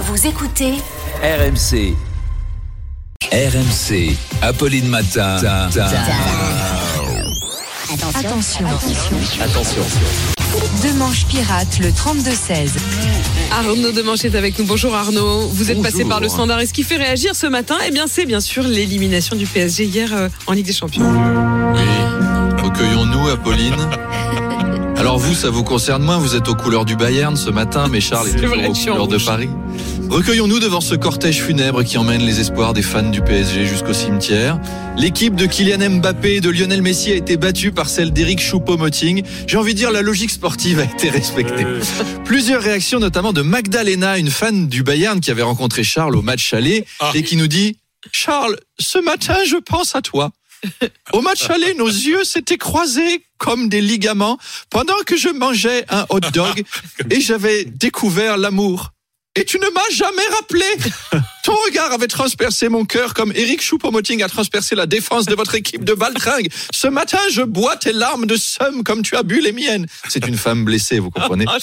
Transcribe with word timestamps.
Vous 0.00 0.28
écoutez 0.28 0.74
RMC. 1.24 1.96
RMC. 3.32 4.16
Apolline 4.42 4.86
Matin. 4.86 5.38
Attention. 8.14 8.66
Attention. 9.42 9.82
Demanche 10.84 11.26
pirate 11.26 11.80
le 11.80 11.88
32-16. 11.88 12.78
Arnaud 13.50 13.90
Demanche 13.90 14.24
est 14.24 14.36
avec 14.36 14.56
nous. 14.60 14.66
Bonjour 14.66 14.94
Arnaud. 14.94 15.48
Vous 15.48 15.72
êtes 15.72 15.82
passé 15.82 16.04
par 16.04 16.20
le 16.20 16.28
standard. 16.28 16.60
Et 16.60 16.66
ce 16.66 16.72
qui 16.72 16.84
fait 16.84 16.96
réagir 16.96 17.34
ce 17.34 17.48
matin, 17.48 17.76
eh 17.84 17.90
bien, 17.90 18.06
c'est 18.06 18.24
bien 18.24 18.40
sûr 18.40 18.62
l'élimination 18.62 19.34
du 19.34 19.46
PSG 19.46 19.84
hier 19.84 20.14
euh, 20.14 20.28
en 20.46 20.52
Ligue 20.52 20.66
des 20.66 20.72
Champions. 20.72 21.10
Oui. 21.74 22.62
Recueillons-nous, 22.62 23.30
Apolline. 23.30 23.74
Alors 24.98 25.16
vous, 25.18 25.34
ça 25.34 25.48
vous 25.48 25.62
concerne 25.62 26.02
moins, 26.02 26.18
vous 26.18 26.34
êtes 26.34 26.48
aux 26.48 26.56
couleurs 26.56 26.84
du 26.84 26.96
Bayern 26.96 27.36
ce 27.36 27.50
matin, 27.50 27.86
mais 27.88 28.00
Charles 28.00 28.30
est 28.30 28.36
toujours 28.36 28.58
aux 28.68 28.72
couleurs 28.72 29.06
de. 29.06 29.18
Paris. 29.24 29.48
Recueillons-nous 30.10 30.58
devant 30.58 30.80
ce 30.80 30.96
cortège 30.96 31.40
funèbre 31.40 31.84
qui 31.84 31.98
emmène 31.98 32.22
les 32.22 32.40
espoirs 32.40 32.72
des 32.72 32.82
fans 32.82 33.08
du 33.08 33.22
PSG 33.22 33.64
jusqu'au 33.64 33.92
cimetière. 33.92 34.58
L'équipe 34.96 35.36
de 35.36 35.46
Kylian 35.46 35.98
Mbappé 35.98 36.36
et 36.36 36.40
de 36.40 36.50
Lionel 36.50 36.82
Messi 36.82 37.12
a 37.12 37.14
été 37.14 37.36
battue 37.36 37.70
par 37.70 37.88
celle 37.88 38.12
d'Eric 38.12 38.40
Choupo-Moting. 38.40 39.22
J'ai 39.46 39.56
envie 39.56 39.74
de 39.74 39.78
dire 39.78 39.92
la 39.92 40.02
logique 40.02 40.30
sportive 40.30 40.80
a 40.80 40.84
été 40.84 41.10
respectée. 41.10 41.64
Plusieurs 42.24 42.62
réactions, 42.62 42.98
notamment 42.98 43.32
de 43.32 43.42
Magdalena, 43.42 44.18
une 44.18 44.30
fan 44.30 44.66
du 44.66 44.82
Bayern 44.82 45.20
qui 45.20 45.30
avait 45.30 45.42
rencontré 45.42 45.84
Charles 45.84 46.16
au 46.16 46.22
match 46.22 46.52
aller 46.54 46.86
et 47.14 47.22
qui 47.22 47.36
nous 47.36 47.48
dit 47.48 47.76
Charles, 48.10 48.58
ce 48.80 48.98
matin, 48.98 49.36
je 49.46 49.56
pense 49.56 49.94
à 49.94 50.00
toi. 50.00 50.30
Au 51.12 51.20
match 51.20 51.48
aller, 51.50 51.74
nos 51.74 51.86
yeux 51.86 52.24
s'étaient 52.24 52.58
croisés 52.58 53.24
comme 53.38 53.68
des 53.68 53.80
ligaments 53.80 54.38
pendant 54.70 54.98
que 55.06 55.16
je 55.16 55.28
mangeais 55.28 55.84
un 55.88 56.06
hot 56.10 56.20
dog 56.32 56.64
et 57.10 57.20
j'avais 57.20 57.64
découvert 57.64 58.36
l'amour. 58.36 58.92
Et 59.34 59.44
tu 59.44 59.58
ne 59.58 59.68
m'as 59.70 59.90
jamais 59.90 60.26
rappelé. 60.34 60.66
Ton 61.48 61.56
regard 61.64 61.92
avait 61.92 62.08
transpercé 62.08 62.68
mon 62.68 62.84
cœur 62.84 63.14
comme 63.14 63.32
Eric 63.34 63.62
Choupo-Moting 63.62 64.22
a 64.22 64.28
transpercé 64.28 64.74
la 64.74 64.84
défense 64.84 65.24
de 65.24 65.34
votre 65.34 65.54
équipe 65.54 65.82
de 65.82 65.94
Valtringue. 65.94 66.50
Ce 66.74 66.88
matin, 66.88 67.16
je 67.32 67.40
bois 67.40 67.74
tes 67.76 67.94
larmes 67.94 68.26
de 68.26 68.36
somme 68.36 68.84
comme 68.84 69.00
tu 69.00 69.16
as 69.16 69.22
bu 69.22 69.40
les 69.40 69.52
miennes. 69.52 69.86
C'est 70.10 70.26
une 70.26 70.36
femme 70.36 70.66
blessée, 70.66 70.98
vous 70.98 71.10
comprenez 71.10 71.46
Ah, 71.48 71.56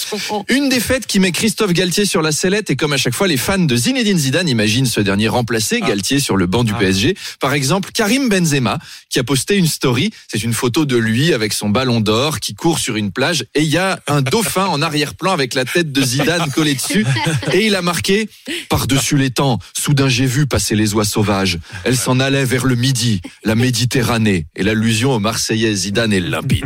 une 0.50 0.70
défaite 0.70 1.06
qui 1.06 1.20
met 1.20 1.32
Christophe 1.32 1.72
Galtier 1.72 2.06
sur 2.06 2.24
la 2.24 2.32
sellette 2.32 2.72
et 2.72 2.76
comme 2.76 2.94
à 2.94 2.98
chaque 2.98 3.14
fois 3.14 3.28
les 3.28 3.38
fans 3.38 3.60
de 3.60 3.76
Zinedine 3.76 4.18
Zidane 4.18 4.50
imaginent 4.50 4.88
ce 4.88 5.02
dernier 5.02 5.28
remplacer 5.28 5.82
Galtier 5.82 6.20
sur 6.20 6.36
le 6.36 6.48
banc 6.48 6.64
du 6.64 6.74
PSG. 6.74 7.16
Par 7.40 7.54
exemple, 7.54 7.92
Karim 7.94 8.28
Benzema 8.28 8.80
qui 9.12 9.20
a 9.20 9.24
posté 9.24 9.56
une 9.56 9.68
story, 9.68 10.10
c'est 10.28 10.42
une 10.42 10.54
photo 10.54 10.86
de 10.86 10.98
lui 10.98 11.32
avec 11.32 11.54
son 11.54 11.70
ballon 11.70 12.02
d'or 12.02 12.40
qui 12.40 12.56
court 12.56 12.80
sur 12.80 12.96
une 12.96 13.12
plage 13.12 13.46
et 13.54 13.62
il 13.62 13.70
y 13.70 13.78
a 13.78 14.00
un 14.08 14.24
dauphin 14.24 14.66
en 14.66 14.82
arrière-plan 14.82 15.32
avec 15.32 15.54
la 15.54 15.64
tête 15.64 15.92
de 15.92 16.02
Zidane 16.02 16.50
collée 16.50 16.74
dessus 16.74 17.06
et 17.54 17.68
il 17.68 17.76
a 17.76 17.84
marqué 17.84 18.28
par-dessus 18.70 19.18
les 19.18 19.30
temps, 19.30 19.60
soudain 19.78 20.08
j'ai 20.08 20.26
vu 20.26 20.46
passer 20.48 20.76
les 20.76 20.94
oies 20.94 21.06
sauvages. 21.06 21.60
Elles 21.84 21.98
s'en 21.98 22.20
allaient 22.20 22.46
vers 22.46 22.66
le 22.66 22.76
midi, 22.76 23.22
la 23.44 23.56
Méditerranée 23.56 24.48
et 24.56 24.64
l'allusion 24.64 25.14
au 25.14 25.20
Marseillais 25.20 25.74
Zidane 25.76 26.14
est 26.14 26.20
limpide. 26.20 26.66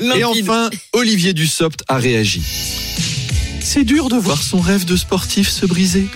Et 0.16 0.24
enfin, 0.24 0.70
Olivier 0.92 1.32
Dussopt 1.32 1.82
a 1.88 1.96
réagi. 1.96 2.42
C'est 3.62 3.84
dur 3.84 4.08
de 4.08 4.16
voir 4.16 4.42
son 4.42 4.60
rêve 4.60 4.84
de 4.84 4.96
sportif 4.96 5.48
se 5.48 5.66
briser. 5.66 6.08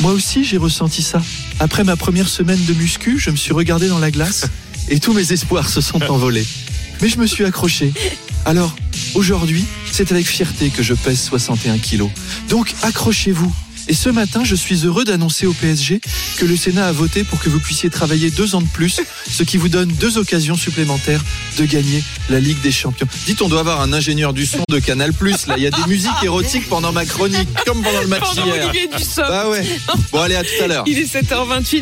Moi 0.00 0.12
aussi, 0.12 0.44
j'ai 0.44 0.58
ressenti 0.58 1.02
ça. 1.02 1.22
Après 1.58 1.84
ma 1.84 1.96
première 1.96 2.28
semaine 2.28 2.62
de 2.64 2.74
muscu, 2.74 3.18
je 3.18 3.30
me 3.30 3.36
suis 3.36 3.52
regardé 3.52 3.88
dans 3.88 3.98
la 3.98 4.10
glace 4.10 4.46
et 4.88 5.00
tous 5.00 5.12
mes 5.12 5.32
espoirs 5.32 5.68
se 5.68 5.80
sont 5.80 6.02
envolés. 6.10 6.46
Mais 7.00 7.08
je 7.08 7.18
me 7.18 7.26
suis 7.26 7.44
accroché. 7.44 7.92
Alors, 8.44 8.74
aujourd'hui, 9.14 9.64
c'est 9.90 10.12
avec 10.12 10.26
fierté 10.26 10.70
que 10.70 10.82
je 10.82 10.94
pèse 10.94 11.20
61 11.20 11.78
kilos. 11.78 12.10
Donc, 12.48 12.74
accrochez-vous. 12.82 13.52
Et 13.88 13.94
ce 13.94 14.08
matin, 14.08 14.42
je 14.42 14.56
suis 14.56 14.84
heureux 14.84 15.04
d'annoncer 15.04 15.46
au 15.46 15.52
PSG 15.52 16.00
que 16.38 16.44
le 16.44 16.56
Sénat 16.56 16.88
a 16.88 16.92
voté 16.92 17.22
pour 17.22 17.38
que 17.38 17.48
vous 17.48 17.60
puissiez 17.60 17.88
travailler 17.88 18.30
deux 18.30 18.54
ans 18.56 18.60
de 18.60 18.66
plus, 18.68 19.00
ce 19.30 19.42
qui 19.44 19.58
vous 19.58 19.68
donne 19.68 19.88
deux 19.88 20.18
occasions 20.18 20.56
supplémentaires 20.56 21.22
de 21.56 21.64
gagner 21.64 22.02
la 22.28 22.40
Ligue 22.40 22.60
des 22.62 22.72
Champions. 22.72 23.06
Dites, 23.26 23.42
on 23.42 23.48
doit 23.48 23.60
avoir 23.60 23.80
un 23.80 23.92
ingénieur 23.92 24.32
du 24.32 24.44
son 24.44 24.64
de 24.68 24.78
Canal+. 24.80 25.12
Là, 25.46 25.54
il 25.56 25.62
y 25.62 25.66
a 25.66 25.70
des 25.70 25.82
musiques 25.88 26.10
érotiques 26.24 26.68
pendant 26.68 26.90
ma 26.92 27.04
chronique, 27.04 27.48
comme 27.64 27.82
pendant 27.82 28.00
le 28.00 28.08
match 28.08 28.22
Pendant 28.34 28.46
hier. 28.46 28.68
Olivier 28.68 28.88
Dussopt. 28.88 29.28
Bah 29.28 29.48
ouais. 29.48 29.64
Bon, 30.12 30.20
allez, 30.20 30.34
à 30.34 30.42
tout 30.42 30.64
à 30.64 30.66
l'heure. 30.66 30.84
Il 30.86 30.98
est 30.98 31.04
7h28. 31.12 31.74